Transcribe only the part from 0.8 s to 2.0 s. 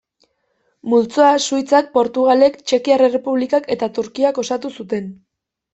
Multzoa Suitzak,